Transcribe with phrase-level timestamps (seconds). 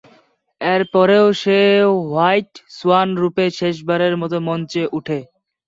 [0.61, 1.59] এরপরেও সে
[2.03, 5.19] "white swan" রূপে শেষবারের মতো মঞ্চে উঠে।